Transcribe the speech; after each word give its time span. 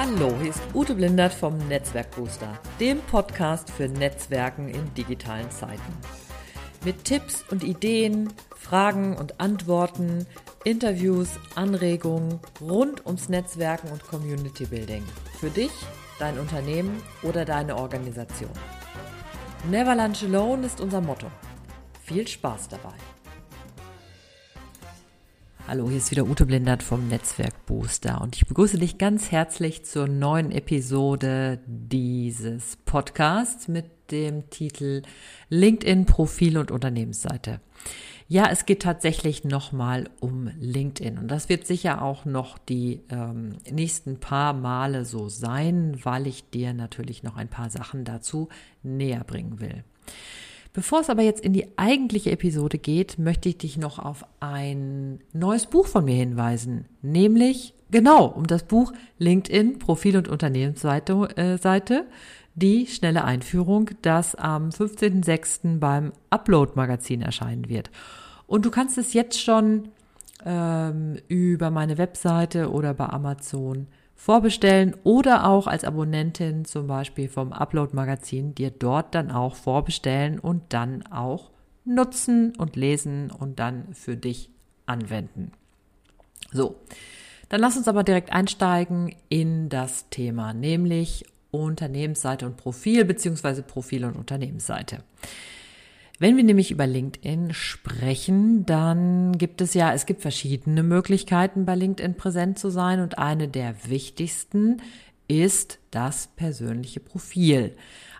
Hallo, 0.00 0.32
hier 0.40 0.50
ist 0.50 0.62
Ute 0.74 0.94
Blindert 0.94 1.32
vom 1.32 1.58
Netzwerkbooster, 1.66 2.56
dem 2.78 3.00
Podcast 3.00 3.68
für 3.68 3.88
Netzwerken 3.88 4.68
in 4.68 4.94
digitalen 4.94 5.50
Zeiten. 5.50 5.92
Mit 6.84 7.02
Tipps 7.02 7.44
und 7.50 7.64
Ideen, 7.64 8.32
Fragen 8.54 9.16
und 9.16 9.40
Antworten, 9.40 10.24
Interviews, 10.62 11.30
Anregungen 11.56 12.38
rund 12.60 13.04
ums 13.06 13.28
Netzwerken 13.28 13.88
und 13.90 14.04
Community 14.04 14.66
Building. 14.66 15.02
Für 15.40 15.50
dich, 15.50 15.72
dein 16.20 16.38
Unternehmen 16.38 17.02
oder 17.24 17.44
deine 17.44 17.74
Organisation. 17.74 18.52
Never 19.68 19.96
Lunch 19.96 20.22
Alone 20.22 20.64
ist 20.64 20.80
unser 20.80 21.00
Motto. 21.00 21.26
Viel 22.04 22.28
Spaß 22.28 22.68
dabei! 22.68 22.94
Hallo, 25.68 25.90
hier 25.90 25.98
ist 25.98 26.10
wieder 26.10 26.24
Ute 26.24 26.46
Blindert 26.46 26.82
vom 26.82 27.08
Netzwerk 27.08 27.66
Booster 27.66 28.22
und 28.22 28.34
ich 28.34 28.46
begrüße 28.46 28.78
dich 28.78 28.96
ganz 28.96 29.30
herzlich 29.30 29.84
zur 29.84 30.08
neuen 30.08 30.50
Episode 30.50 31.60
dieses 31.66 32.76
Podcasts 32.86 33.68
mit 33.68 33.84
dem 34.10 34.48
Titel 34.48 35.02
LinkedIn 35.50 36.06
Profil 36.06 36.56
und 36.56 36.70
Unternehmensseite. 36.70 37.60
Ja, 38.28 38.48
es 38.50 38.64
geht 38.64 38.80
tatsächlich 38.80 39.44
nochmal 39.44 40.08
um 40.20 40.50
LinkedIn 40.58 41.18
und 41.18 41.28
das 41.28 41.50
wird 41.50 41.66
sicher 41.66 42.00
auch 42.00 42.24
noch 42.24 42.56
die 42.56 43.02
ähm, 43.10 43.58
nächsten 43.70 44.20
paar 44.20 44.54
Male 44.54 45.04
so 45.04 45.28
sein, 45.28 46.00
weil 46.02 46.26
ich 46.26 46.48
dir 46.48 46.72
natürlich 46.72 47.22
noch 47.22 47.36
ein 47.36 47.48
paar 47.48 47.68
Sachen 47.68 48.06
dazu 48.06 48.48
näher 48.82 49.22
bringen 49.22 49.60
will. 49.60 49.84
Bevor 50.72 51.00
es 51.00 51.10
aber 51.10 51.22
jetzt 51.22 51.40
in 51.40 51.52
die 51.52 51.66
eigentliche 51.76 52.30
Episode 52.30 52.78
geht, 52.78 53.18
möchte 53.18 53.48
ich 53.48 53.58
dich 53.58 53.78
noch 53.78 53.98
auf 53.98 54.24
ein 54.40 55.20
neues 55.32 55.66
Buch 55.66 55.86
von 55.86 56.04
mir 56.04 56.14
hinweisen, 56.14 56.84
nämlich 57.02 57.74
genau 57.90 58.26
um 58.26 58.46
das 58.46 58.64
Buch 58.64 58.92
LinkedIn 59.18 59.78
Profil- 59.78 60.16
und 60.16 60.28
Unternehmensseite, 60.28 61.36
äh, 61.36 61.58
Seite, 61.58 62.06
die 62.54 62.86
schnelle 62.86 63.24
Einführung, 63.24 63.90
das 64.02 64.34
am 64.34 64.70
15.06. 64.70 65.78
beim 65.78 66.12
Upload 66.30 66.72
Magazin 66.74 67.22
erscheinen 67.22 67.68
wird. 67.68 67.90
Und 68.46 68.64
du 68.64 68.70
kannst 68.70 68.98
es 68.98 69.12
jetzt 69.12 69.40
schon 69.40 69.88
ähm, 70.44 71.18
über 71.28 71.70
meine 71.70 71.98
Webseite 71.98 72.70
oder 72.70 72.94
bei 72.94 73.06
Amazon 73.06 73.86
vorbestellen 74.18 74.96
oder 75.04 75.48
auch 75.48 75.68
als 75.68 75.84
Abonnentin 75.84 76.64
zum 76.64 76.88
Beispiel 76.88 77.28
vom 77.28 77.52
Upload 77.52 77.94
Magazin 77.94 78.54
dir 78.54 78.70
dort 78.70 79.14
dann 79.14 79.30
auch 79.30 79.54
vorbestellen 79.54 80.40
und 80.40 80.64
dann 80.70 81.06
auch 81.06 81.52
nutzen 81.84 82.52
und 82.58 82.74
lesen 82.76 83.30
und 83.30 83.60
dann 83.60 83.94
für 83.94 84.16
dich 84.16 84.50
anwenden. 84.86 85.52
So, 86.52 86.80
dann 87.48 87.60
lass 87.60 87.76
uns 87.76 87.86
aber 87.86 88.02
direkt 88.02 88.32
einsteigen 88.32 89.14
in 89.28 89.68
das 89.68 90.10
Thema, 90.10 90.52
nämlich 90.52 91.24
Unternehmensseite 91.52 92.44
und 92.44 92.56
Profil 92.56 93.04
beziehungsweise 93.04 93.62
Profil 93.62 94.04
und 94.04 94.16
Unternehmensseite. 94.16 95.04
Wenn 96.20 96.36
wir 96.36 96.42
nämlich 96.42 96.72
über 96.72 96.86
LinkedIn 96.86 97.54
sprechen, 97.54 98.66
dann 98.66 99.38
gibt 99.38 99.60
es 99.60 99.74
ja, 99.74 99.92
es 99.92 100.04
gibt 100.04 100.20
verschiedene 100.20 100.82
Möglichkeiten 100.82 101.64
bei 101.64 101.76
LinkedIn 101.76 102.16
präsent 102.16 102.58
zu 102.58 102.70
sein 102.70 103.00
und 103.00 103.18
eine 103.18 103.46
der 103.46 103.74
wichtigsten 103.86 104.82
ist 105.28 105.78
das 105.92 106.28
persönliche 106.34 106.98
Profil. 106.98 107.76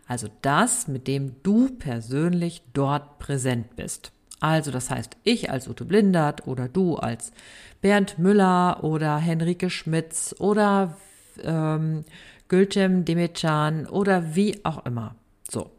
Also 0.06 0.28
das, 0.42 0.86
mit 0.86 1.08
dem 1.08 1.42
du 1.42 1.70
persönlich 1.70 2.62
dort 2.72 3.18
präsent 3.18 3.74
bist. 3.74 4.12
Also 4.38 4.70
das 4.70 4.90
heißt, 4.90 5.16
ich 5.24 5.50
als 5.50 5.66
Ute 5.66 5.84
Blindert 5.84 6.46
oder 6.46 6.68
du 6.68 6.94
als 6.94 7.32
Bernd 7.80 8.16
Müller 8.18 8.84
oder 8.84 9.18
Henrike 9.18 9.70
Schmitz 9.70 10.36
oder 10.38 10.96
ähm, 11.42 12.04
Gülcem 12.46 13.04
Demetcan 13.04 13.86
oder 13.86 14.36
wie 14.36 14.64
auch 14.64 14.86
immer. 14.86 15.16
So. 15.50 15.72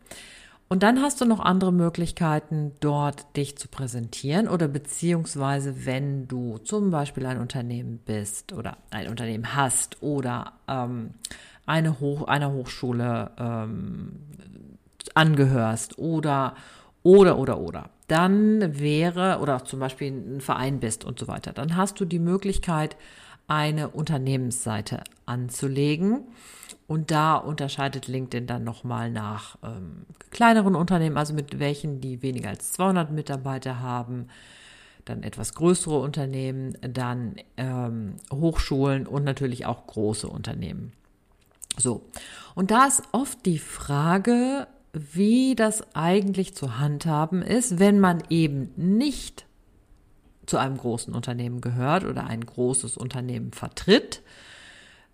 Und 0.71 0.83
dann 0.83 1.01
hast 1.01 1.19
du 1.19 1.25
noch 1.25 1.39
andere 1.39 1.73
Möglichkeiten, 1.73 2.73
dort 2.79 3.35
dich 3.35 3.57
zu 3.57 3.67
präsentieren 3.67 4.47
oder 4.47 4.67
beziehungsweise 4.67 5.87
wenn 5.87 6.27
du 6.27 6.59
zum 6.59 6.91
Beispiel 6.91 7.25
ein 7.25 7.39
Unternehmen 7.39 7.97
bist 8.05 8.53
oder 8.53 8.77
ein 8.91 9.07
Unternehmen 9.07 9.55
hast 9.55 10.03
oder 10.03 10.53
ähm, 10.67 11.15
eine 11.65 11.99
Hoch 11.99 12.27
einer 12.27 12.53
Hochschule 12.53 13.31
ähm, 13.39 14.11
angehörst 15.15 15.97
oder 15.97 16.53
oder 17.01 17.39
oder 17.39 17.59
oder 17.59 17.89
dann 18.07 18.79
wäre 18.79 19.39
oder 19.39 19.65
zum 19.65 19.79
Beispiel 19.79 20.11
ein 20.11 20.41
Verein 20.41 20.79
bist 20.79 21.03
und 21.03 21.17
so 21.17 21.27
weiter, 21.27 21.51
dann 21.51 21.75
hast 21.75 21.99
du 21.99 22.05
die 22.05 22.19
Möglichkeit, 22.19 22.95
eine 23.49 23.89
Unternehmensseite 23.89 25.03
anzulegen. 25.25 26.21
Und 26.87 27.11
da 27.11 27.35
unterscheidet 27.35 28.07
LinkedIn 28.07 28.47
dann 28.47 28.63
nochmal 28.63 29.11
nach 29.11 29.57
ähm, 29.63 30.05
kleineren 30.31 30.75
Unternehmen, 30.75 31.17
also 31.17 31.33
mit 31.33 31.59
welchen, 31.59 32.01
die 32.01 32.21
weniger 32.21 32.49
als 32.49 32.73
200 32.73 33.11
Mitarbeiter 33.11 33.79
haben, 33.79 34.27
dann 35.05 35.23
etwas 35.23 35.53
größere 35.53 35.99
Unternehmen, 35.99 36.77
dann 36.81 37.35
ähm, 37.57 38.15
Hochschulen 38.31 39.07
und 39.07 39.23
natürlich 39.23 39.65
auch 39.65 39.87
große 39.87 40.27
Unternehmen. 40.27 40.93
So, 41.77 42.03
und 42.55 42.71
da 42.71 42.85
ist 42.85 43.03
oft 43.11 43.45
die 43.45 43.59
Frage, 43.59 44.67
wie 44.93 45.55
das 45.55 45.95
eigentlich 45.95 46.55
zu 46.55 46.79
handhaben 46.79 47.41
ist, 47.41 47.79
wenn 47.79 47.99
man 47.99 48.23
eben 48.29 48.71
nicht 48.75 49.45
zu 50.49 50.57
einem 50.57 50.77
großen 50.77 51.13
Unternehmen 51.13 51.61
gehört 51.61 52.03
oder 52.03 52.25
ein 52.27 52.45
großes 52.45 52.97
Unternehmen 52.97 53.53
vertritt, 53.53 54.21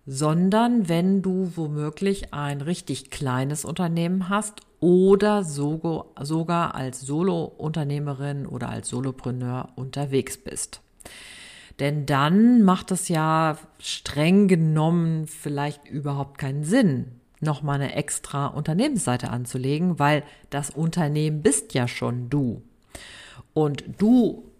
sondern 0.08 0.88
wenn 0.88 1.22
du 1.22 1.52
womöglich 1.56 2.34
ein 2.34 2.62
richtig 2.62 3.10
kleines 3.10 3.66
Unternehmen 3.66 4.30
hast 4.30 4.62
oder 4.80 5.44
sogar 5.44 6.76
als 6.76 7.02
Solo-Unternehmerin 7.02 8.46
oder 8.46 8.70
als 8.70 8.90
Solopreneur 8.90 9.70
unterwegs 9.76 10.38
bist. 10.38 10.82
Denn 11.80 12.06
dann 12.06 12.62
macht 12.64 12.92
es 12.92 13.10
ja 13.10 13.58
streng 13.80 14.48
genommen 14.48 15.28
vielleicht 15.28 15.88
überhaupt 15.88 16.38
keinen 16.38 16.64
Sinn, 16.64 17.20
nochmal 17.42 17.82
eine 17.82 17.96
extra 17.96 18.48
Unternehmensseite 18.48 19.30
anzulegen, 19.30 20.00
weil 20.00 20.24
das 20.50 20.70
Unternehmen 20.70 21.42
bist 21.42 21.74
ja 21.74 21.88
schon 21.88 22.30
du. 22.30 22.62
Und 23.54 23.84
du 23.98 24.52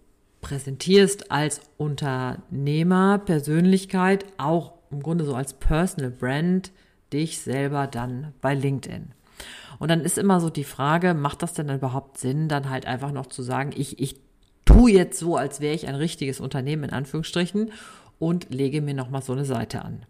präsentierst 0.46 1.32
als 1.32 1.60
Unternehmer, 1.76 3.18
Persönlichkeit, 3.18 4.24
auch 4.38 4.74
im 4.92 5.02
Grunde 5.02 5.24
so 5.24 5.34
als 5.34 5.54
Personal 5.54 6.12
Brand, 6.12 6.70
dich 7.12 7.40
selber 7.40 7.88
dann 7.88 8.32
bei 8.40 8.54
LinkedIn. 8.54 9.08
Und 9.80 9.90
dann 9.90 10.02
ist 10.02 10.18
immer 10.18 10.40
so 10.40 10.48
die 10.48 10.62
Frage, 10.62 11.14
macht 11.14 11.42
das 11.42 11.54
denn 11.54 11.68
überhaupt 11.68 12.18
Sinn, 12.18 12.48
dann 12.48 12.70
halt 12.70 12.86
einfach 12.86 13.10
noch 13.10 13.26
zu 13.26 13.42
sagen, 13.42 13.72
ich, 13.76 13.98
ich 13.98 14.20
tue 14.64 14.92
jetzt 14.92 15.18
so, 15.18 15.36
als 15.36 15.60
wäre 15.60 15.74
ich 15.74 15.88
ein 15.88 15.96
richtiges 15.96 16.38
Unternehmen 16.38 16.84
in 16.84 16.90
Anführungsstrichen 16.90 17.72
und 18.20 18.46
lege 18.54 18.80
mir 18.82 18.94
nochmal 18.94 19.22
so 19.22 19.32
eine 19.32 19.44
Seite 19.44 19.84
an. 19.84 20.06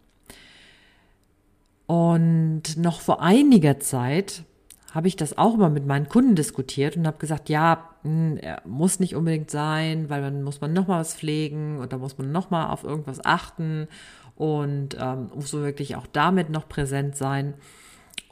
Und 1.86 2.76
noch 2.76 3.00
vor 3.00 3.22
einiger 3.22 3.80
Zeit 3.80 4.44
habe 4.92 5.08
ich 5.08 5.16
das 5.16 5.38
auch 5.38 5.54
immer 5.54 5.70
mit 5.70 5.86
meinen 5.86 6.10
Kunden 6.10 6.34
diskutiert 6.34 6.94
und 6.98 7.06
habe 7.06 7.16
gesagt, 7.16 7.48
ja, 7.48 7.95
hm, 8.06 8.40
muss 8.64 9.00
nicht 9.00 9.16
unbedingt 9.16 9.50
sein, 9.50 10.08
weil 10.08 10.22
dann 10.22 10.42
muss 10.42 10.60
man 10.60 10.72
nochmal 10.72 11.00
was 11.00 11.14
pflegen 11.14 11.78
und 11.78 11.92
da 11.92 11.98
muss 11.98 12.18
man 12.18 12.32
nochmal 12.32 12.70
auf 12.70 12.84
irgendwas 12.84 13.24
achten 13.24 13.88
und 14.36 14.96
ähm, 15.00 15.30
muss 15.34 15.50
so 15.50 15.62
wirklich 15.62 15.96
auch 15.96 16.06
damit 16.06 16.50
noch 16.50 16.68
präsent 16.68 17.16
sein. 17.16 17.54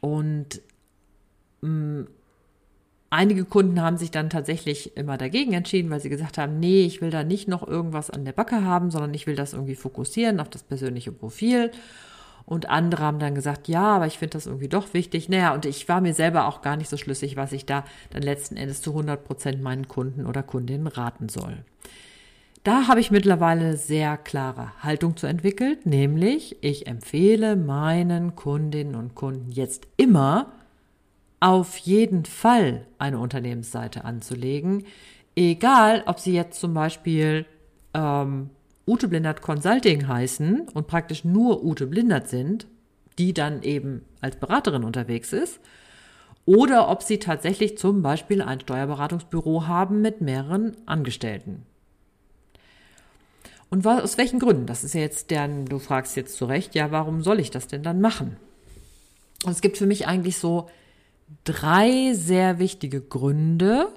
Und 0.01 0.61
mh, 1.63 1.69
hm, 1.69 2.07
einige 3.11 3.45
Kunden 3.45 3.81
haben 3.81 3.97
sich 3.97 4.11
dann 4.11 4.31
tatsächlich 4.31 4.97
immer 4.97 5.17
dagegen 5.17 5.53
entschieden, 5.53 5.91
weil 5.91 6.01
sie 6.01 6.09
gesagt 6.09 6.37
haben, 6.39 6.59
nee, 6.59 6.85
ich 6.85 7.01
will 7.01 7.11
da 7.11 7.25
nicht 7.25 7.49
noch 7.49 7.67
irgendwas 7.67 8.11
an 8.11 8.25
der 8.25 8.33
Backe 8.33 8.65
haben, 8.65 8.91
sondern 8.91 9.15
ich 9.15 9.27
will 9.27 9.37
das 9.37 9.53
irgendwie 9.53 9.77
fokussieren 9.77 10.41
auf 10.41 10.51
das 10.51 10.63
persönliche 10.63 11.13
Profil. 11.13 11.71
Und 12.47 12.69
andere 12.69 13.03
haben 13.03 13.19
dann 13.19 13.35
gesagt, 13.35 13.69
ja, 13.69 13.97
aber 13.97 14.07
ich 14.07 14.19
finde 14.19 14.35
das 14.35 14.47
irgendwie 14.47 14.69
doch 14.69 14.93
wichtig. 14.93 15.29
Naja, 15.29 15.55
und 15.55 15.65
ich 15.65 15.89
war 15.89 16.01
mir 16.01 16.13
selber 16.13 16.47
auch 16.47 16.61
gar 16.61 16.77
nicht 16.77 16.91
so 16.91 16.97
schlüssig, 16.97 17.37
was 17.37 17.53
ich 17.53 17.65
da 17.65 17.85
dann 18.11 18.23
letzten 18.23 18.57
Endes 18.57 18.83
zu 18.83 18.91
100 18.91 19.25
Prozent 19.25 19.63
meinen 19.63 19.89
Kunden 19.89 20.27
oder 20.27 20.43
Kundinnen 20.43 20.87
raten 20.87 21.29
soll. 21.29 21.65
Da 22.65 22.89
habe 22.89 23.01
ich 23.01 23.11
mittlerweile 23.11 23.77
sehr 23.77 24.17
klare 24.17 24.73
Haltung 24.83 25.17
zu 25.17 25.27
entwickelt, 25.27 25.85
nämlich 25.85 26.57
ich 26.63 26.87
empfehle 26.87 27.57
meinen 27.57 28.37
Kundinnen 28.37 28.95
und 28.95 29.15
Kunden 29.15 29.51
jetzt 29.51 29.87
immer, 29.99 30.53
auf 31.41 31.77
jeden 31.77 32.25
Fall 32.25 32.87
eine 32.99 33.19
Unternehmensseite 33.19 34.07
anzulegen, 34.07 34.85
egal 35.37 36.03
ob 36.07 36.19
sie 36.19 36.33
jetzt 36.33 36.59
zum 36.59 36.73
Beispiel 36.73 37.45
ähm, 37.93 38.49
Ute 38.87 39.09
Blindert 39.09 39.41
Consulting 39.41 40.09
heißen 40.09 40.69
und 40.75 40.87
praktisch 40.87 41.25
nur 41.25 41.65
Ute 41.65 41.87
Blindert 41.87 42.29
sind, 42.29 42.67
die 43.19 43.33
dann 43.33 43.63
eben 43.63 44.05
als 44.21 44.37
Beraterin 44.37 44.85
unterwegs 44.85 45.33
ist, 45.33 45.61
oder 46.47 46.91
ob 46.91 47.03
sie 47.03 47.19
tatsächlich 47.19 47.79
zum 47.79 48.03
Beispiel 48.03 48.43
ein 48.43 48.61
Steuerberatungsbüro 48.61 49.67
haben 49.67 50.03
mit 50.03 50.21
mehreren 50.21 50.77
Angestellten. 50.85 51.63
Und 53.71 53.87
aus 53.87 54.19
welchen 54.19 54.39
Gründen? 54.39 54.67
Das 54.67 54.85
ist 54.85 54.95
ja 54.95 55.01
jetzt 55.01 55.31
der, 55.31 55.49
du 55.49 55.79
fragst 55.79 56.17
jetzt 56.17 56.37
zu 56.37 56.45
Recht, 56.45 56.75
ja, 56.75 56.91
warum 56.91 57.23
soll 57.23 57.41
ich 57.41 57.51
das 57.51 57.67
denn 57.67 57.83
dann 57.83 58.01
machen? 58.01 58.37
Und 59.45 59.53
es 59.53 59.63
gibt 59.63 59.79
für 59.79 59.87
mich 59.87 60.07
eigentlich 60.07 60.39
so 60.39 60.69
drei 61.45 62.13
sehr 62.15 62.59
wichtige 62.59 63.01
Gründe 63.01 63.89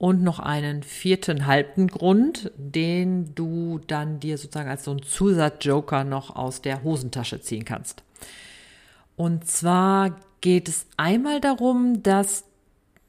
und 0.00 0.22
noch 0.22 0.38
einen 0.38 0.82
vierten 0.82 1.44
halben 1.46 1.86
Grund, 1.86 2.50
den 2.56 3.34
du 3.34 3.80
dann 3.86 4.18
dir 4.18 4.38
sozusagen 4.38 4.70
als 4.70 4.84
so 4.84 4.92
ein 4.92 5.02
Zusatzjoker 5.02 6.04
noch 6.04 6.34
aus 6.34 6.62
der 6.62 6.82
Hosentasche 6.82 7.42
ziehen 7.42 7.66
kannst. 7.66 8.02
Und 9.16 9.46
zwar 9.46 10.16
geht 10.40 10.70
es 10.70 10.86
einmal 10.96 11.38
darum, 11.42 12.02
dass 12.02 12.44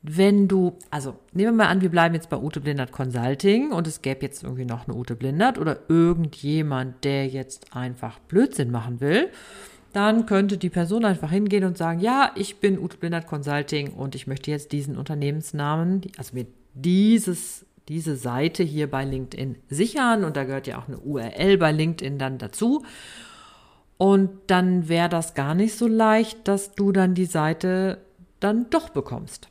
wenn 0.02 0.50
du, 0.50 0.78
also 0.90 1.16
nehmen 1.32 1.54
wir 1.54 1.64
mal 1.64 1.72
an, 1.72 1.80
wir 1.80 1.88
bleiben 1.88 2.14
jetzt 2.14 2.30
bei 2.30 2.36
Ute 2.36 2.60
Blindert 2.60 2.92
Consulting 2.92 3.72
und 3.72 3.88
es 3.88 4.02
gäbe 4.02 4.24
jetzt 4.24 4.44
irgendwie 4.44 4.66
noch 4.66 4.86
eine 4.86 4.98
Ute 4.98 5.16
Blindert 5.16 5.58
oder 5.58 5.78
irgendjemand, 5.88 7.06
der 7.06 7.26
jetzt 7.26 7.74
einfach 7.74 8.20
Blödsinn 8.20 8.70
machen 8.70 9.00
will, 9.00 9.30
dann 9.94 10.26
könnte 10.26 10.58
die 10.58 10.70
Person 10.70 11.06
einfach 11.06 11.32
hingehen 11.32 11.64
und 11.64 11.78
sagen, 11.78 12.02
ja, 12.02 12.32
ich 12.36 12.58
bin 12.58 12.78
Ute 12.78 12.98
Blindert 12.98 13.28
Consulting 13.28 13.94
und 13.94 14.14
ich 14.14 14.28
möchte 14.28 14.52
jetzt 14.52 14.74
diesen 14.74 14.98
Unternehmensnamen, 14.98 16.02
also 16.18 16.36
mir 16.36 16.48
dieses, 16.74 17.66
diese 17.88 18.16
Seite 18.16 18.64
hier 18.64 18.90
bei 18.90 19.06
LinkedIn 19.06 19.56
sichern 19.70 20.24
und 20.24 20.38
da 20.38 20.44
gehört 20.44 20.68
ja 20.68 20.80
auch 20.80 20.88
eine 20.88 21.00
URL 21.00 21.58
bei 21.58 21.72
LinkedIn 21.72 22.18
dann 22.18 22.38
dazu. 22.38 22.84
Und 23.98 24.32
dann 24.48 24.90
wäre 24.90 25.10
das 25.10 25.36
gar 25.36 25.54
nicht 25.54 25.78
so 25.78 25.88
leicht, 25.88 26.48
dass 26.48 26.74
du 26.74 26.92
dann 26.92 27.14
die 27.14 27.26
Seite 27.26 28.00
dann 28.40 28.70
doch 28.72 28.90
bekommst. 28.90 29.50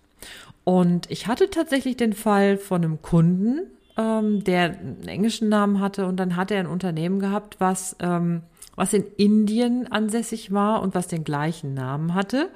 Und 0.64 1.10
ich 1.10 1.26
hatte 1.26 1.50
tatsächlich 1.50 1.96
den 1.96 2.12
Fall 2.12 2.56
von 2.56 2.84
einem 2.84 3.02
Kunden, 3.02 3.60
ähm, 3.96 4.44
der 4.44 4.78
einen 4.78 5.06
englischen 5.06 5.48
Namen 5.48 5.80
hatte 5.80 6.06
und 6.06 6.16
dann 6.16 6.36
hat 6.36 6.50
er 6.50 6.60
ein 6.60 6.66
Unternehmen 6.66 7.20
gehabt, 7.20 7.56
was, 7.58 7.96
ähm, 8.00 8.42
was 8.76 8.92
in 8.92 9.04
Indien 9.16 9.90
ansässig 9.90 10.52
war 10.52 10.82
und 10.82 10.94
was 10.94 11.06
den 11.06 11.24
gleichen 11.24 11.74
Namen 11.74 12.14
hatte 12.14 12.50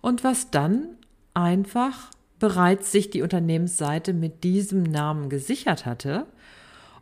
und 0.00 0.24
was 0.24 0.50
dann 0.50 0.86
einfach 1.34 2.10
bereits 2.38 2.92
sich 2.92 3.10
die 3.10 3.22
Unternehmensseite 3.22 4.12
mit 4.12 4.44
diesem 4.44 4.82
Namen 4.82 5.28
gesichert 5.28 5.86
hatte. 5.86 6.26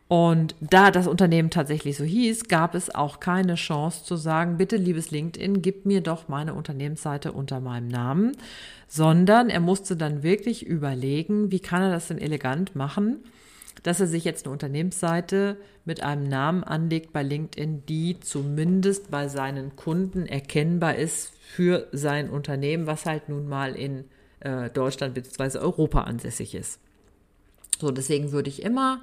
Und 0.08 0.54
da 0.60 0.92
das 0.92 1.08
Unternehmen 1.08 1.50
tatsächlich 1.50 1.96
so 1.96 2.04
hieß, 2.04 2.44
gab 2.44 2.76
es 2.76 2.94
auch 2.94 3.18
keine 3.18 3.56
Chance 3.56 4.04
zu 4.04 4.14
sagen, 4.14 4.56
bitte 4.56 4.76
liebes 4.76 5.10
LinkedIn, 5.10 5.62
gib 5.62 5.84
mir 5.84 6.00
doch 6.00 6.28
meine 6.28 6.54
Unternehmensseite 6.54 7.32
unter 7.32 7.58
meinem 7.58 7.88
Namen, 7.88 8.36
sondern 8.86 9.50
er 9.50 9.58
musste 9.58 9.96
dann 9.96 10.22
wirklich 10.22 10.64
überlegen, 10.64 11.50
wie 11.50 11.58
kann 11.58 11.82
er 11.82 11.90
das 11.90 12.06
denn 12.06 12.18
elegant 12.18 12.76
machen, 12.76 13.24
dass 13.82 13.98
er 13.98 14.06
sich 14.06 14.24
jetzt 14.24 14.46
eine 14.46 14.52
Unternehmensseite 14.52 15.56
mit 15.84 16.04
einem 16.04 16.28
Namen 16.28 16.62
anlegt 16.62 17.12
bei 17.12 17.24
LinkedIn, 17.24 17.84
die 17.86 18.20
zumindest 18.20 19.10
bei 19.10 19.26
seinen 19.26 19.74
Kunden 19.74 20.26
erkennbar 20.26 20.94
ist 20.94 21.32
für 21.40 21.88
sein 21.90 22.30
Unternehmen, 22.30 22.86
was 22.86 23.06
halt 23.06 23.28
nun 23.28 23.48
mal 23.48 23.74
in 23.74 24.04
äh, 24.40 24.70
Deutschland 24.70 25.14
bzw. 25.14 25.58
Europa 25.58 26.02
ansässig 26.02 26.54
ist. 26.54 26.80
So, 27.78 27.90
deswegen 27.90 28.32
würde 28.32 28.48
ich 28.48 28.62
immer 28.62 29.02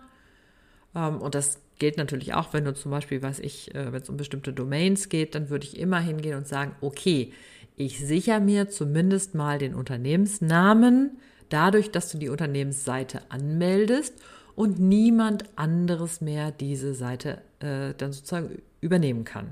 ähm, 0.95 1.21
und 1.21 1.35
das 1.35 1.59
gilt 1.79 1.97
natürlich 1.97 2.33
auch, 2.33 2.53
wenn 2.53 2.65
du 2.65 2.73
zum 2.73 2.91
Beispiel, 2.91 3.21
was 3.21 3.39
ich, 3.39 3.73
äh, 3.75 3.91
wenn 3.91 4.01
es 4.01 4.09
um 4.09 4.17
bestimmte 4.17 4.53
Domains 4.53 5.09
geht, 5.09 5.35
dann 5.35 5.49
würde 5.49 5.65
ich 5.65 5.77
immer 5.77 5.99
hingehen 5.99 6.37
und 6.37 6.47
sagen, 6.47 6.75
okay, 6.81 7.33
ich 7.75 8.05
sichere 8.05 8.39
mir 8.39 8.69
zumindest 8.69 9.33
mal 9.35 9.57
den 9.57 9.73
Unternehmensnamen 9.73 11.17
dadurch, 11.49 11.91
dass 11.91 12.11
du 12.11 12.17
die 12.17 12.29
Unternehmensseite 12.29 13.21
anmeldest 13.29 14.13
und 14.55 14.79
niemand 14.79 15.45
anderes 15.55 16.21
mehr 16.21 16.51
diese 16.51 16.93
Seite 16.93 17.41
äh, 17.59 17.93
dann 17.97 18.13
sozusagen 18.13 18.61
übernehmen 18.81 19.23
kann. 19.23 19.51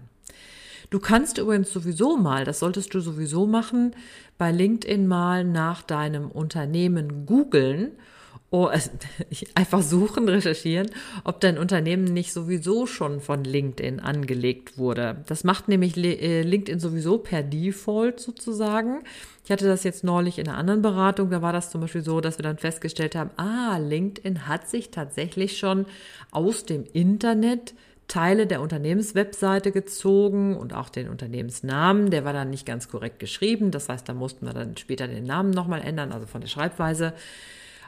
Du 0.92 1.00
kannst 1.00 1.38
übrigens 1.38 1.72
sowieso 1.72 2.18
mal, 2.18 2.44
das 2.44 2.60
solltest 2.60 2.94
du 2.94 3.00
sowieso 3.00 3.48
machen, 3.48 3.96
bei 4.38 4.52
LinkedIn 4.52 5.08
mal 5.08 5.46
nach 5.46 5.82
deinem 5.84 6.30
Unternehmen 6.30 7.26
googeln 7.26 7.94
oh, 8.52 8.70
einfach 9.56 9.82
suchen, 9.82 10.28
recherchieren, 10.28 10.92
ob 11.24 11.40
dein 11.40 11.58
Unternehmen 11.58 12.04
nicht 12.04 12.34
sowieso 12.34 12.86
schon 12.86 13.22
von 13.22 13.46
LinkedIn 13.46 14.02
angelegt 14.02 14.78
wurde. 14.78 15.24
Das 15.28 15.46
macht 15.46 15.70
nämlich 15.70 15.96
äh, 15.98 16.42
LinkedIn 16.42 16.80
sowieso 16.80 17.18
per 17.18 17.42
Default 17.42 18.20
sozusagen. 18.20 19.04
Ich 19.46 19.52
hatte 19.52 19.68
das 19.68 19.86
jetzt 19.86 20.04
neulich 20.04 20.38
in 20.38 20.48
einer 20.50 20.58
anderen 20.58 20.82
Beratung, 20.82 21.30
da 21.30 21.42
war 21.42 21.54
das 21.54 21.72
zum 21.72 21.82
Beispiel 21.82 22.04
so, 22.04 22.20
dass 22.20 22.38
wir 22.38 22.44
dann 22.44 22.58
festgestellt 22.58 23.16
haben, 23.16 23.32
ah, 23.38 23.78
LinkedIn 23.78 24.48
hat 24.48 24.68
sich 24.68 24.92
tatsächlich 24.92 25.58
schon 25.58 25.86
aus 26.32 26.66
dem 26.66 26.84
Internet 26.92 27.74
Teile 28.12 28.46
der 28.46 28.60
Unternehmenswebseite 28.60 29.72
gezogen 29.72 30.58
und 30.58 30.74
auch 30.74 30.90
den 30.90 31.08
Unternehmensnamen. 31.08 32.12
Der 32.12 32.26
war 32.26 32.34
dann 32.34 32.50
nicht 32.50 32.66
ganz 32.66 32.90
korrekt 32.90 33.20
geschrieben. 33.20 33.72
Das 33.72 33.88
heißt, 33.88 34.10
da 34.10 34.14
mussten 34.14 34.46
wir 34.46 34.54
dann 34.54 34.76
später 34.76 35.08
den 35.08 35.24
Namen 35.24 35.52
nochmal 35.52 35.82
ändern, 35.82 36.12
also 36.12 36.28
von 36.28 36.42
der 36.42 36.50
Schreibweise. 36.50 37.14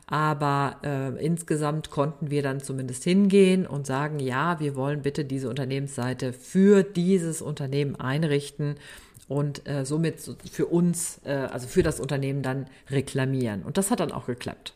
Aber 0.07 0.77
äh, 0.81 1.25
insgesamt 1.25 1.89
konnten 1.89 2.31
wir 2.31 2.41
dann 2.41 2.61
zumindest 2.61 3.03
hingehen 3.03 3.67
und 3.67 3.85
sagen, 3.85 4.19
ja, 4.19 4.61
wir 4.61 4.77
wollen 4.77 5.01
bitte 5.01 5.25
diese 5.25 5.49
Unternehmensseite 5.49 6.31
für 6.31 6.83
dieses 6.83 7.41
Unternehmen 7.41 7.97
einrichten 7.97 8.75
und 9.27 9.67
äh, 9.67 9.83
somit 9.83 10.21
für 10.49 10.67
uns, 10.67 11.19
äh, 11.25 11.33
also 11.33 11.67
für 11.67 11.83
das 11.83 11.99
Unternehmen 11.99 12.43
dann 12.43 12.67
reklamieren. 12.89 13.63
Und 13.63 13.77
das 13.77 13.91
hat 13.91 13.99
dann 13.99 14.13
auch 14.13 14.27
geklappt. 14.27 14.73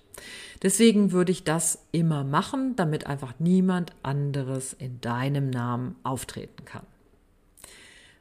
Deswegen 0.64 1.12
würde 1.12 1.32
ich 1.32 1.44
das 1.44 1.80
immer 1.92 2.24
machen, 2.24 2.76
damit 2.76 3.08
einfach 3.08 3.36
niemand 3.40 3.92
anderes 4.04 4.74
in 4.74 5.00
deinem 5.02 5.50
Namen 5.50 5.96
auftreten 6.04 6.66
kann. 6.66 6.86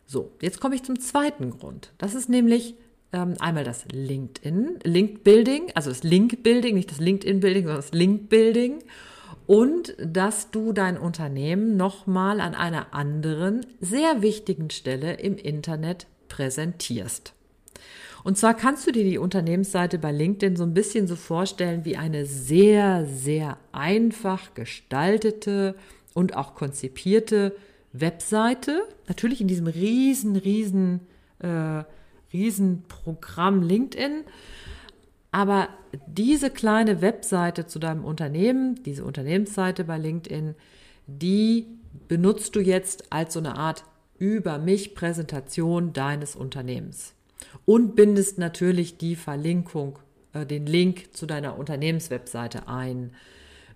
So, 0.06 0.30
jetzt 0.40 0.60
komme 0.60 0.74
ich 0.74 0.84
zum 0.84 1.00
zweiten 1.00 1.50
Grund. 1.50 1.92
Das 1.98 2.14
ist 2.14 2.28
nämlich 2.28 2.74
ähm, 3.12 3.34
einmal 3.40 3.64
das 3.64 3.86
LinkedIn, 3.90 4.80
Link 4.84 5.24
Building, 5.24 5.72
also 5.74 5.90
das 5.90 6.04
Link 6.04 6.42
Building, 6.42 6.74
nicht 6.74 6.90
das 6.90 7.00
LinkedIn 7.00 7.40
Building, 7.40 7.64
sondern 7.64 7.82
das 7.82 7.92
Link 7.92 8.28
Building. 8.28 8.84
Und 9.46 9.96
dass 9.98 10.50
du 10.50 10.72
dein 10.72 10.98
Unternehmen 10.98 11.76
nochmal 11.76 12.40
an 12.40 12.54
einer 12.54 12.94
anderen, 12.94 13.64
sehr 13.80 14.22
wichtigen 14.22 14.70
Stelle 14.70 15.14
im 15.14 15.36
Internet 15.36 16.06
präsentierst. 16.28 17.35
Und 18.26 18.36
zwar 18.36 18.54
kannst 18.54 18.84
du 18.84 18.90
dir 18.90 19.04
die 19.04 19.18
Unternehmensseite 19.18 20.00
bei 20.00 20.10
LinkedIn 20.10 20.56
so 20.56 20.64
ein 20.64 20.74
bisschen 20.74 21.06
so 21.06 21.14
vorstellen 21.14 21.84
wie 21.84 21.96
eine 21.96 22.26
sehr, 22.26 23.06
sehr 23.06 23.56
einfach 23.70 24.52
gestaltete 24.54 25.76
und 26.12 26.36
auch 26.36 26.56
konzipierte 26.56 27.54
Webseite. 27.92 28.82
Natürlich 29.06 29.40
in 29.40 29.46
diesem 29.46 29.68
riesen, 29.68 30.34
riesen 30.34 31.02
äh, 31.38 31.84
Riesenprogramm 32.32 33.62
LinkedIn. 33.62 34.24
Aber 35.30 35.68
diese 36.08 36.50
kleine 36.50 37.02
Webseite 37.02 37.68
zu 37.68 37.78
deinem 37.78 38.04
Unternehmen, 38.04 38.82
diese 38.82 39.04
Unternehmensseite 39.04 39.84
bei 39.84 39.98
LinkedIn, 39.98 40.56
die 41.06 41.66
benutzt 42.08 42.56
du 42.56 42.60
jetzt 42.60 43.12
als 43.12 43.34
so 43.34 43.38
eine 43.38 43.56
Art 43.56 43.84
über 44.18 44.58
mich 44.58 44.96
Präsentation 44.96 45.92
deines 45.92 46.34
Unternehmens 46.34 47.15
und 47.64 47.96
bindest 47.96 48.38
natürlich 48.38 48.98
die 48.98 49.16
Verlinkung, 49.16 49.98
äh, 50.32 50.46
den 50.46 50.66
Link 50.66 51.14
zu 51.14 51.26
deiner 51.26 51.58
Unternehmenswebseite 51.58 52.68
ein. 52.68 53.12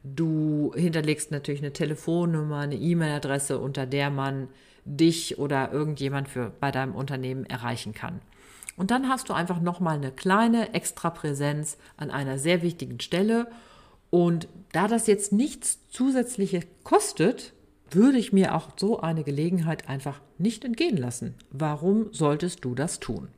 Du 0.02 0.72
hinterlegst 0.74 1.30
natürlich 1.30 1.60
eine 1.60 1.72
Telefonnummer, 1.72 2.58
eine 2.58 2.76
E-Mail-Adresse, 2.76 3.58
unter 3.58 3.86
der 3.86 4.10
man 4.10 4.48
dich 4.84 5.38
oder 5.38 5.72
irgendjemand 5.72 6.28
für 6.28 6.52
bei 6.58 6.70
deinem 6.70 6.94
Unternehmen 6.94 7.44
erreichen 7.44 7.92
kann. 7.92 8.20
Und 8.76 8.90
dann 8.90 9.08
hast 9.08 9.28
du 9.28 9.34
einfach 9.34 9.60
nochmal 9.60 9.96
eine 9.96 10.10
kleine 10.10 10.72
Extrapräsenz 10.72 11.76
an 11.98 12.10
einer 12.10 12.38
sehr 12.38 12.62
wichtigen 12.62 12.98
Stelle. 13.00 13.48
Und 14.08 14.48
da 14.72 14.88
das 14.88 15.06
jetzt 15.06 15.32
nichts 15.32 15.80
zusätzliches 15.90 16.64
kostet, 16.82 17.52
würde 17.90 18.18
ich 18.18 18.32
mir 18.32 18.54
auch 18.54 18.70
so 18.76 19.00
eine 19.00 19.22
Gelegenheit 19.24 19.88
einfach 19.88 20.20
nicht 20.38 20.64
entgehen 20.64 20.96
lassen. 20.96 21.34
Warum 21.50 22.12
solltest 22.12 22.64
du 22.64 22.74
das 22.74 23.00
tun? 23.00 23.28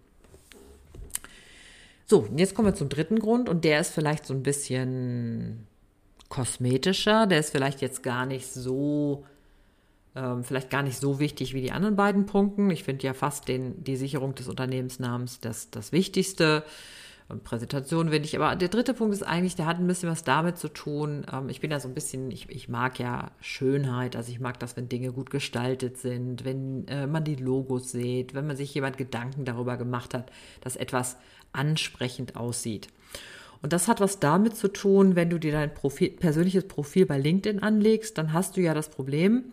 So, 2.13 2.29
jetzt 2.37 2.55
kommen 2.55 2.69
wir 2.69 2.75
zum 2.75 2.91
dritten 2.91 3.21
Grund 3.21 3.49
und 3.49 3.65
der 3.65 3.81
ist 3.81 3.95
vielleicht 3.95 4.27
so 4.27 4.35
ein 4.35 4.43
bisschen 4.43 5.67
kosmetischer, 6.29 7.27
der 7.27 7.39
ist 7.39 7.53
vielleicht 7.53 7.81
jetzt 7.81 8.03
gar 8.03 8.27
nicht 8.27 8.53
so 8.53 9.25
ähm, 10.15 10.45
vielleicht 10.45 10.69
gar 10.69 10.83
nicht 10.83 10.99
so 10.99 11.21
wichtig 11.21 11.55
wie 11.55 11.63
die 11.63 11.73
anderen 11.73 11.97
beiden 11.97 12.27
Punkte. 12.27 12.71
Ich 12.71 12.85
finde 12.85 13.07
ja 13.07 13.15
fast 13.15 13.49
den, 13.49 13.83
die 13.83 13.97
Sicherung 13.97 14.35
des 14.35 14.47
Unternehmensnamens 14.49 15.41
das, 15.41 15.71
das 15.71 15.93
Wichtigste. 15.93 16.65
Und 17.29 17.45
Präsentation 17.45 18.11
will 18.11 18.25
ich. 18.25 18.37
Aber 18.39 18.57
der 18.57 18.69
dritte 18.69 18.93
Punkt 18.93 19.15
ist 19.15 19.23
eigentlich, 19.23 19.57
der 19.57 19.65
hat 19.65 19.79
ein 19.79 19.87
bisschen 19.87 20.11
was 20.11 20.23
damit 20.23 20.59
zu 20.59 20.69
tun. 20.69 21.25
Ähm, 21.33 21.49
ich 21.49 21.61
bin 21.61 21.71
ja 21.71 21.81
so 21.81 21.89
ein 21.89 21.95
bisschen, 21.95 22.31
ich, 22.31 22.51
ich 22.51 22.69
mag 22.69 22.99
ja 22.99 23.31
Schönheit. 23.41 24.17
Also 24.17 24.31
ich 24.31 24.39
mag 24.39 24.61
das, 24.61 24.77
wenn 24.77 24.91
Dinge 24.91 25.13
gut 25.13 25.31
gestaltet 25.31 25.97
sind, 25.97 26.45
wenn 26.45 26.87
äh, 26.89 27.07
man 27.07 27.25
die 27.25 27.37
Logos 27.37 27.91
sieht, 27.91 28.35
wenn 28.35 28.47
man 28.47 28.57
sich 28.57 28.75
jemand 28.75 28.99
Gedanken 28.99 29.47
darüber 29.47 29.79
gemacht 29.79 30.13
hat, 30.13 30.31
dass 30.61 30.77
etwas 30.77 31.17
ansprechend 31.53 32.37
aussieht. 32.37 32.89
Und 33.63 33.73
das 33.73 33.87
hat 33.87 34.01
was 34.01 34.19
damit 34.19 34.57
zu 34.57 34.69
tun, 34.69 35.15
wenn 35.15 35.31
du 35.31 35.39
dir 35.39 35.53
dein 35.53 35.73
Profil, 35.73 36.11
persönliches 36.11 36.67
Profil 36.67 37.07
bei 37.07 37.19
LinkedIn 37.19 37.63
anlegst, 37.63 38.19
dann 38.19 38.33
hast 38.33 38.57
du 38.57 38.61
ja 38.61 38.75
das 38.75 38.91
Problem, 38.91 39.45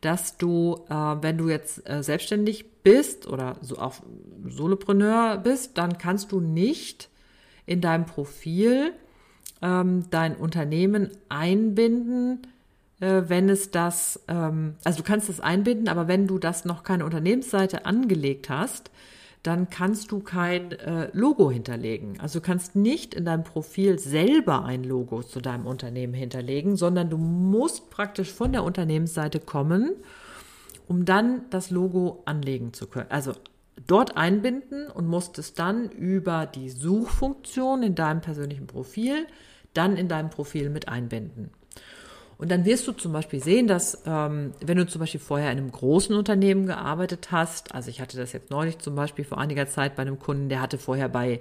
dass 0.00 0.36
du, 0.36 0.84
äh, 0.88 0.94
wenn 0.94 1.38
du 1.38 1.48
jetzt 1.48 1.88
äh, 1.88 2.02
selbstständig 2.02 2.82
bist 2.82 3.26
oder 3.26 3.56
so 3.60 3.78
auch 3.78 3.96
Solopreneur 4.46 5.38
bist, 5.38 5.76
dann 5.76 5.98
kannst 5.98 6.30
du 6.30 6.40
nicht 6.40 7.08
in 7.66 7.80
deinem 7.80 8.06
Profil 8.06 8.92
ähm, 9.60 10.04
dein 10.10 10.36
Unternehmen 10.36 11.10
einbinden, 11.28 12.46
äh, 13.00 13.22
wenn 13.26 13.48
es 13.48 13.72
das, 13.72 14.20
ähm, 14.28 14.76
also 14.84 14.98
du 14.98 15.04
kannst 15.04 15.28
es 15.28 15.40
einbinden, 15.40 15.88
aber 15.88 16.06
wenn 16.06 16.28
du 16.28 16.38
das 16.38 16.64
noch 16.64 16.84
keine 16.84 17.04
Unternehmensseite 17.04 17.84
angelegt 17.84 18.48
hast, 18.48 18.92
dann 19.42 19.70
kannst 19.70 20.10
du 20.10 20.20
kein 20.20 20.72
äh, 20.72 21.10
Logo 21.12 21.50
hinterlegen. 21.50 22.18
Also 22.20 22.40
du 22.40 22.46
kannst 22.46 22.76
nicht 22.76 23.14
in 23.14 23.24
deinem 23.24 23.44
Profil 23.44 23.98
selber 23.98 24.64
ein 24.64 24.84
Logo 24.84 25.22
zu 25.22 25.40
deinem 25.40 25.66
Unternehmen 25.66 26.14
hinterlegen, 26.14 26.76
sondern 26.76 27.08
du 27.08 27.16
musst 27.16 27.90
praktisch 27.90 28.32
von 28.32 28.52
der 28.52 28.64
Unternehmensseite 28.64 29.40
kommen, 29.40 29.92
um 30.86 31.04
dann 31.04 31.42
das 31.50 31.70
Logo 31.70 32.22
anlegen 32.24 32.72
zu 32.72 32.86
können. 32.86 33.10
Also 33.10 33.32
dort 33.86 34.16
einbinden 34.16 34.90
und 34.90 35.06
musst 35.06 35.38
es 35.38 35.54
dann 35.54 35.90
über 35.90 36.46
die 36.46 36.68
Suchfunktion 36.68 37.82
in 37.82 37.94
deinem 37.94 38.20
persönlichen 38.20 38.66
Profil 38.66 39.26
dann 39.74 39.96
in 39.96 40.08
deinem 40.08 40.30
Profil 40.30 40.70
mit 40.70 40.88
einbinden. 40.88 41.50
Und 42.38 42.50
dann 42.52 42.64
wirst 42.64 42.86
du 42.86 42.92
zum 42.92 43.12
Beispiel 43.12 43.42
sehen, 43.42 43.66
dass 43.66 44.02
ähm, 44.06 44.52
wenn 44.64 44.78
du 44.78 44.86
zum 44.86 45.00
Beispiel 45.00 45.20
vorher 45.20 45.50
in 45.50 45.58
einem 45.58 45.72
großen 45.72 46.14
Unternehmen 46.14 46.66
gearbeitet 46.66 47.32
hast, 47.32 47.74
also 47.74 47.90
ich 47.90 48.00
hatte 48.00 48.16
das 48.16 48.32
jetzt 48.32 48.50
neulich 48.50 48.78
zum 48.78 48.94
Beispiel 48.94 49.24
vor 49.24 49.38
einiger 49.38 49.66
Zeit 49.66 49.96
bei 49.96 50.02
einem 50.02 50.20
Kunden, 50.20 50.48
der 50.48 50.60
hatte 50.62 50.78
vorher 50.78 51.08
bei 51.08 51.40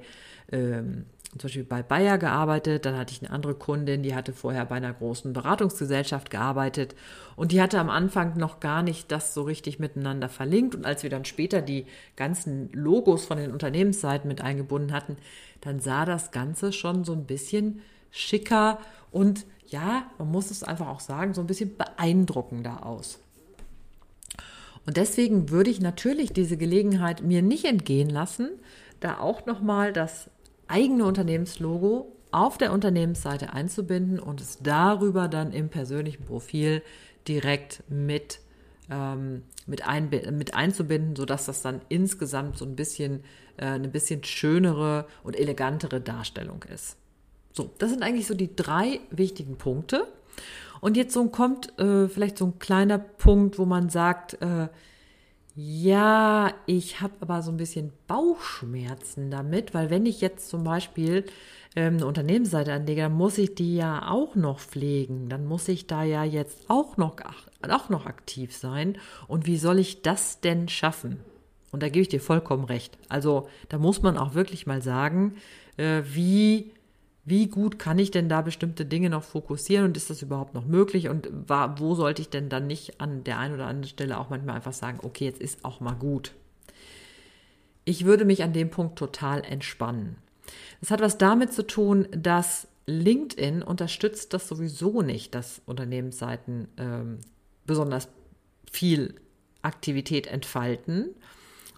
ähm, 0.52 1.06
zum 1.32 1.50
Beispiel 1.50 1.64
bei 1.66 1.84
Bayer 1.84 2.18
gearbeitet, 2.18 2.86
dann 2.86 2.98
hatte 2.98 3.14
ich 3.14 3.22
eine 3.22 3.32
andere 3.32 3.54
Kundin, 3.54 4.02
die 4.02 4.16
hatte 4.16 4.34
vorher 4.34 4.66
bei 4.66 4.76
einer 4.76 4.94
großen 4.94 5.34
Beratungsgesellschaft 5.34 6.30
gearbeitet 6.30 6.96
und 7.36 7.52
die 7.52 7.62
hatte 7.62 7.80
am 7.80 7.90
Anfang 7.90 8.38
noch 8.38 8.60
gar 8.60 8.82
nicht 8.82 9.12
das 9.12 9.34
so 9.34 9.44
richtig 9.44 9.78
miteinander 9.78 10.30
verlinkt. 10.30 10.74
Und 10.74 10.86
als 10.86 11.04
wir 11.04 11.10
dann 11.10 11.26
später 11.26 11.62
die 11.62 11.86
ganzen 12.16 12.72
Logos 12.72 13.26
von 13.26 13.38
den 13.38 13.52
Unternehmensseiten 13.52 14.28
mit 14.28 14.42
eingebunden 14.42 14.94
hatten, 14.94 15.18
dann 15.62 15.80
sah 15.80 16.06
das 16.06 16.32
Ganze 16.32 16.72
schon 16.72 17.04
so 17.04 17.14
ein 17.14 17.26
bisschen 17.26 17.82
schicker 18.18 18.80
und 19.12 19.46
ja, 19.68 20.10
man 20.18 20.32
muss 20.32 20.52
es 20.52 20.64
einfach 20.64 20.88
auch 20.88 21.00
sagen, 21.00 21.34
so 21.34 21.42
ein 21.42 21.48
bisschen 21.48 21.76
beeindruckender 21.78 22.86
aus. 22.86 23.20
Und 24.86 24.96
deswegen 24.96 25.50
würde 25.50 25.70
ich 25.70 25.82
natürlich 25.82 26.32
diese 26.32 26.56
Gelegenheit 26.56 27.22
mir 27.22 27.42
nicht 27.42 27.66
entgehen 27.66 28.10
lassen, 28.10 28.50
da 29.02 29.20
auch 29.20 29.46
nochmal 29.46 29.92
das 29.92 30.30
eigene 30.68 31.06
Unternehmenslogo 31.06 32.14
auf 32.32 32.58
der 32.58 32.72
Unternehmensseite 32.72 33.54
einzubinden 33.54 34.20
und 34.20 34.40
es 34.40 34.60
darüber 34.60 35.28
dann 35.28 35.52
im 35.52 35.70
persönlichen 35.70 36.24
Profil 36.24 36.82
direkt 37.28 37.84
mit, 37.90 38.40
ähm, 38.90 39.44
mit, 39.66 39.84
mit 40.32 40.54
einzubinden, 40.54 41.16
sodass 41.16 41.46
das 41.46 41.62
dann 41.62 41.82
insgesamt 41.90 42.58
so 42.58 42.66
ein 42.66 42.76
bisschen 42.76 43.24
äh, 43.58 43.66
eine 43.66 43.90
bisschen 43.90 44.24
schönere 44.24 45.06
und 45.24 45.36
elegantere 45.36 46.00
Darstellung 46.00 46.64
ist. 46.74 46.96
So, 47.58 47.72
das 47.80 47.90
sind 47.90 48.04
eigentlich 48.04 48.28
so 48.28 48.36
die 48.36 48.56
drei 48.56 49.00
wichtigen 49.10 49.58
Punkte. 49.58 50.08
Und 50.80 50.96
jetzt 50.96 51.14
so 51.14 51.26
kommt 51.26 51.78
äh, 51.80 52.08
vielleicht 52.08 52.38
so 52.38 52.46
ein 52.46 52.60
kleiner 52.60 53.00
Punkt, 53.00 53.58
wo 53.58 53.66
man 53.66 53.90
sagt, 53.90 54.40
äh, 54.44 54.68
ja, 55.56 56.54
ich 56.68 57.02
habe 57.02 57.16
aber 57.20 57.42
so 57.42 57.50
ein 57.50 57.58
bisschen 57.58 57.92
Bauchschmerzen 58.06 59.32
damit, 59.32 59.74
weil 59.74 59.90
wenn 59.90 60.06
ich 60.06 60.22
jetzt 60.22 60.50
zum 60.50 60.64
Beispiel 60.64 61.26
ähm, 61.76 61.96
eine 61.96 62.06
Unternehmensseite 62.06 62.74
anlege, 62.74 63.02
dann 63.02 63.14
muss 63.14 63.40
ich 63.40 63.56
die 63.56 63.76
ja 63.76 64.08
auch 64.08 64.36
noch 64.36 64.60
pflegen. 64.60 65.28
Dann 65.28 65.48
muss 65.48 65.68
ich 65.68 65.88
da 65.88 66.04
ja 66.04 66.24
jetzt 66.24 66.70
auch 66.70 66.96
noch, 66.98 67.16
auch 67.68 67.90
noch 67.90 68.06
aktiv 68.06 68.56
sein. 68.56 69.00
Und 69.28 69.48
wie 69.48 69.58
soll 69.58 69.80
ich 69.80 70.04
das 70.04 70.42
denn 70.42 70.70
schaffen? 70.70 71.22
Und 71.72 71.82
da 71.82 71.90
gebe 71.90 72.04
ich 72.04 72.10
dir 72.10 72.22
vollkommen 72.22 72.66
recht. 72.66 72.96
Also 73.10 73.50
da 73.70 73.80
muss 73.80 74.04
man 74.04 74.16
auch 74.16 74.36
wirklich 74.36 74.68
mal 74.68 74.84
sagen, 74.84 75.38
äh, 75.78 76.04
wie 76.06 76.72
wie 77.28 77.48
gut 77.48 77.78
kann 77.78 78.00
ich 78.00 78.10
denn 78.10 78.30
da 78.30 78.42
bestimmte 78.42 78.86
Dinge 78.86 79.10
noch 79.10 79.24
fokussieren 79.24 79.84
und 79.84 79.98
ist 79.98 80.10
das 80.10 80.22
überhaupt 80.22 80.54
noch 80.54 80.66
möglich 80.66 81.10
und 81.10 81.28
wo 81.50 81.94
sollte 81.94 82.22
ich 82.22 82.30
denn 82.30 82.48
dann 82.48 82.68
nicht 82.68 83.02
an 83.02 83.26
der 83.26 83.38
einen 83.38 83.56
oder 83.56 83.68
anderen 83.68 83.90
Stelle 83.90 84.18
auch 84.18 84.30
manchmal 84.30 84.56
einfach 84.56 84.72
sagen, 84.72 85.00
okay, 85.04 85.26
jetzt 85.26 85.42
ist 85.42 85.66
auch 85.66 85.82
mal 85.82 85.96
gut. 85.96 86.32
Ich 87.84 88.06
würde 88.06 88.24
mich 88.24 88.44
an 88.44 88.54
dem 88.54 88.70
Punkt 88.70 88.98
total 88.98 89.44
entspannen. 89.44 90.16
Das 90.80 90.90
hat 90.90 91.02
was 91.02 91.18
damit 91.18 91.52
zu 91.52 91.68
tun, 91.68 92.08
dass 92.12 92.70
LinkedIn 92.86 93.62
unterstützt 93.62 94.34
das 94.34 94.48
sowieso 94.48 95.02
nicht, 95.02 95.36
dass 95.36 95.62
Unternehmensseiten 95.66 96.70
ähm, 96.78 97.20
besonders 97.66 98.08
viel 98.72 99.16
Aktivität 99.64 100.28
entfalten 100.28 101.10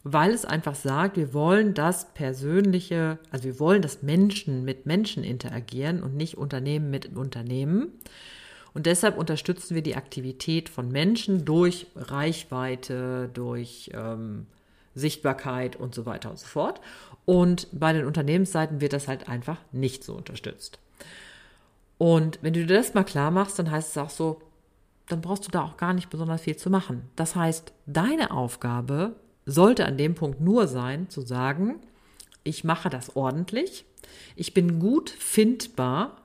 weil 0.04 0.32
es 0.32 0.46
einfach 0.46 0.76
sagt, 0.76 1.18
wir 1.18 1.34
wollen 1.34 1.74
das 1.74 2.14
persönliche, 2.14 3.20
also 3.32 3.46
wir 3.46 3.60
wollen, 3.60 3.82
dass 3.82 4.02
Menschen 4.02 4.64
mit 4.64 4.86
Menschen 4.86 5.24
interagieren 5.24 6.02
und 6.02 6.16
nicht 6.16 6.38
Unternehmen 6.38 6.90
mit 6.90 7.16
Unternehmen. 7.16 7.92
Und 8.74 8.86
deshalb 8.86 9.18
unterstützen 9.18 9.76
wir 9.76 9.82
die 9.82 9.96
Aktivität 9.96 10.70
von 10.70 10.90
Menschen 10.90 11.44
durch 11.44 11.88
Reichweite, 11.96 13.30
durch 13.34 13.90
ähm, 13.94 14.46
Sichtbarkeit 14.96 15.76
und 15.76 15.96
so 15.96 16.06
weiter 16.06 16.30
und 16.30 16.40
so 16.40 16.46
fort. 16.46 16.80
Und 17.26 17.68
bei 17.72 17.94
den 17.94 18.06
Unternehmensseiten 18.06 18.82
wird 18.82 18.94
das 18.94 19.08
halt 19.08 19.28
einfach 19.28 19.58
nicht 19.72 20.04
so 20.04 20.14
unterstützt. 20.14 20.80
Und 21.98 22.40
wenn 22.42 22.54
du 22.54 22.66
dir 22.66 22.78
das 22.78 22.94
mal 22.94 23.04
klar 23.04 23.32
machst, 23.32 23.60
dann 23.60 23.70
heißt 23.70 23.90
es 23.90 23.98
auch 23.98 24.10
so, 24.10 24.42
dann 25.08 25.22
brauchst 25.22 25.46
du 25.46 25.52
da 25.52 25.64
auch 25.64 25.76
gar 25.76 25.94
nicht 25.94 26.10
besonders 26.10 26.42
viel 26.42 26.56
zu 26.56 26.70
machen. 26.70 27.10
Das 27.16 27.36
heißt, 27.36 27.74
deine 27.88 28.32
Aufgabe 28.32 29.16
sollte 29.50 29.86
an 29.86 29.98
dem 29.98 30.16
Punkt 30.16 30.42
nur 30.42 30.68
sein, 30.68 31.10
zu 31.10 31.22
sagen, 31.22 31.80
ich 32.44 32.64
mache 32.64 32.90
das 32.90 33.16
ordentlich, 33.16 33.86
ich 34.36 34.54
bin 34.54 34.80
gut 34.80 35.10
findbar 35.10 36.18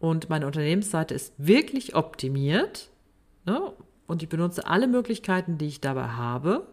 und 0.00 0.30
meine 0.30 0.46
Unternehmensseite 0.46 1.14
ist 1.14 1.32
wirklich 1.38 1.94
optimiert 1.94 2.88
ne, 3.44 3.72
und 4.06 4.22
ich 4.22 4.28
benutze 4.28 4.66
alle 4.66 4.86
Möglichkeiten, 4.86 5.58
die 5.58 5.66
ich 5.66 5.80
dabei 5.80 6.08
habe, 6.08 6.66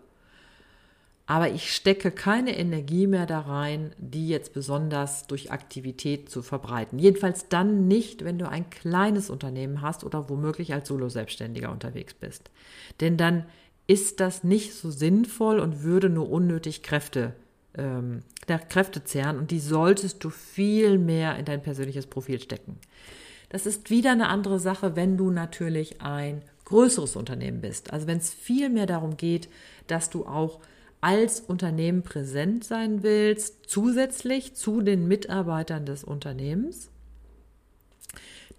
aber 1.28 1.50
ich 1.50 1.74
stecke 1.74 2.12
keine 2.12 2.56
Energie 2.56 3.08
mehr 3.08 3.26
da 3.26 3.40
rein, 3.40 3.94
die 3.98 4.28
jetzt 4.28 4.54
besonders 4.54 5.26
durch 5.26 5.52
Aktivität 5.52 6.30
zu 6.30 6.44
verbreiten. 6.44 7.00
Jedenfalls 7.00 7.50
dann 7.50 7.88
nicht, 7.88 8.24
wenn 8.24 8.38
du 8.38 8.48
ein 8.48 8.70
kleines 8.70 9.32
Unternehmen 9.32 9.82
hast 9.82 10.04
oder 10.04 10.30
womöglich 10.30 10.72
als 10.72 10.88
Solo-Selbstständiger 10.88 11.72
unterwegs 11.72 12.14
bist. 12.14 12.52
Denn 13.02 13.18
dann 13.18 13.46
ist 13.88 14.20
das 14.20 14.44
nicht 14.44 14.74
so 14.74 14.90
sinnvoll 14.90 15.60
und 15.60 15.84
würde 15.84 16.10
nur 16.10 16.30
unnötig 16.30 16.82
Kräfte, 16.82 17.34
ähm, 17.78 18.24
Kräfte 18.70 19.04
zehren 19.04 19.38
und 19.38 19.52
die 19.52 19.60
solltest 19.60 20.24
du 20.24 20.30
viel 20.30 20.98
mehr 20.98 21.38
in 21.38 21.46
dein 21.46 21.62
persönliches 21.62 22.08
Profil 22.08 22.40
stecken. 22.40 22.78
Das 23.50 23.66
ist 23.66 23.90
wieder 23.90 24.12
eine 24.12 24.28
andere 24.28 24.60
Sache, 24.60 24.96
wenn 24.96 25.18
du 25.18 25.30
natürlich 25.30 26.02
ein 26.02 26.42
größeres 26.66 27.16
Unternehmen 27.16 27.62
bist. 27.62 27.94
Also 27.94 28.08
wenn 28.08 28.18
es 28.18 28.34
viel 28.34 28.70
mehr 28.70 28.88
darum 28.88 29.18
geht, 29.18 29.50
dass 29.88 30.10
du 30.10 30.26
auch 30.26 30.60
als 31.00 31.40
Unternehmen 31.40 32.02
präsent 32.02 32.64
sein 32.64 33.04
willst, 33.04 33.70
zusätzlich 33.70 34.56
zu 34.56 34.82
den 34.82 35.08
Mitarbeitern 35.08 35.86
des 35.86 36.04
Unternehmens. 36.04 36.90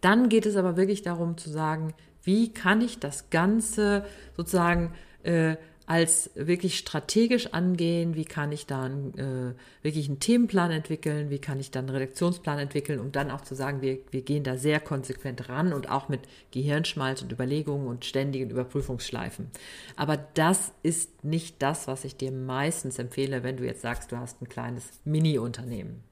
Dann 0.00 0.28
geht 0.28 0.46
es 0.46 0.54
aber 0.54 0.76
wirklich 0.76 1.02
darum 1.02 1.36
zu 1.36 1.50
sagen, 1.50 1.94
wie 2.22 2.52
kann 2.52 2.80
ich 2.80 3.00
das 3.00 3.30
Ganze 3.30 4.04
sozusagen 4.36 4.92
äh, 5.26 5.56
als 5.86 6.30
wirklich 6.34 6.78
strategisch 6.78 7.52
angehen, 7.52 8.16
wie 8.16 8.24
kann 8.24 8.50
ich 8.50 8.66
dann 8.66 9.14
äh, 9.14 9.84
wirklich 9.84 10.08
einen 10.08 10.18
Themenplan 10.18 10.72
entwickeln, 10.72 11.30
wie 11.30 11.38
kann 11.38 11.60
ich 11.60 11.70
dann 11.70 11.84
einen 11.84 11.94
Redaktionsplan 11.94 12.58
entwickeln, 12.58 12.98
um 12.98 13.12
dann 13.12 13.30
auch 13.30 13.42
zu 13.42 13.54
sagen, 13.54 13.82
wir, 13.82 13.98
wir 14.10 14.22
gehen 14.22 14.42
da 14.42 14.56
sehr 14.56 14.80
konsequent 14.80 15.48
ran 15.48 15.72
und 15.72 15.88
auch 15.88 16.08
mit 16.08 16.22
Gehirnschmalz 16.50 17.22
und 17.22 17.30
Überlegungen 17.30 17.86
und 17.86 18.04
ständigen 18.04 18.50
Überprüfungsschleifen. 18.50 19.48
Aber 19.94 20.16
das 20.16 20.72
ist 20.82 21.22
nicht 21.22 21.62
das, 21.62 21.86
was 21.86 22.04
ich 22.04 22.16
dir 22.16 22.32
meistens 22.32 22.98
empfehle, 22.98 23.44
wenn 23.44 23.56
du 23.56 23.64
jetzt 23.64 23.82
sagst, 23.82 24.10
du 24.10 24.16
hast 24.16 24.42
ein 24.42 24.48
kleines 24.48 24.90
Mini-Unternehmen. 25.04 26.02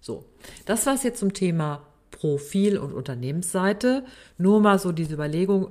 So, 0.00 0.24
das 0.66 0.86
war 0.86 0.94
es 0.94 1.02
jetzt 1.02 1.18
zum 1.18 1.32
Thema 1.32 1.84
Profil- 2.24 2.78
und 2.78 2.94
Unternehmensseite. 2.94 4.02
Nur 4.38 4.58
mal 4.62 4.78
so 4.78 4.92
diese 4.92 5.12
Überlegung, 5.12 5.68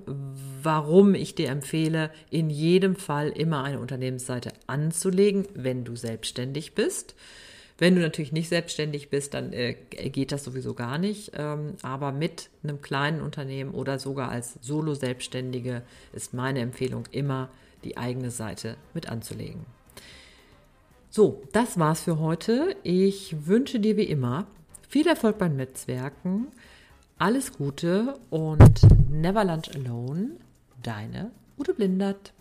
warum 0.61 1.15
ich 1.15 1.33
dir 1.33 1.49
empfehle, 1.49 2.11
in 2.29 2.51
jedem 2.51 2.95
Fall 2.95 3.29
immer 3.29 3.63
eine 3.63 3.79
Unternehmensseite 3.79 4.53
anzulegen, 4.67 5.47
wenn 5.55 5.83
du 5.83 5.95
selbstständig 5.95 6.75
bist. 6.75 7.15
Wenn 7.79 7.95
du 7.95 8.01
natürlich 8.01 8.33
nicht 8.33 8.49
selbstständig 8.49 9.09
bist, 9.09 9.33
dann 9.33 9.51
äh, 9.51 9.73
geht 9.73 10.31
das 10.31 10.43
sowieso 10.43 10.75
gar 10.75 10.99
nicht. 10.99 11.31
Ähm, 11.35 11.73
aber 11.81 12.11
mit 12.11 12.51
einem 12.61 12.83
kleinen 12.83 13.21
Unternehmen 13.21 13.71
oder 13.71 13.97
sogar 13.97 14.29
als 14.29 14.59
Solo-Selbstständige 14.61 15.81
ist 16.11 16.35
meine 16.35 16.59
Empfehlung 16.59 17.05
immer, 17.09 17.49
die 17.83 17.97
eigene 17.97 18.29
Seite 18.29 18.77
mit 18.93 19.09
anzulegen. 19.09 19.65
So, 21.09 21.41
das 21.51 21.79
war's 21.79 22.01
für 22.01 22.19
heute. 22.19 22.75
Ich 22.83 23.47
wünsche 23.47 23.79
dir 23.79 23.97
wie 23.97 24.03
immer 24.03 24.45
Viel 24.93 25.07
Erfolg 25.07 25.39
beim 25.39 25.55
Netzwerken, 25.55 26.51
alles 27.17 27.51
Gute 27.51 28.19
und 28.29 28.79
never 29.09 29.43
lunch 29.43 29.73
alone, 29.73 30.37
deine 30.83 31.31
Ute 31.57 31.73
Blindert. 31.73 32.31